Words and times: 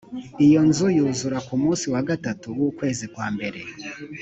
iyo 0.45 0.61
nzu 0.69 0.87
yuzura 0.97 1.37
ku 1.47 1.53
munsi 1.61 1.85
wa 1.93 2.01
gatatu 2.09 2.47
w 2.59 2.61
ukwezi 2.69 3.05
kwa 3.13 3.27
mbere 3.35 3.59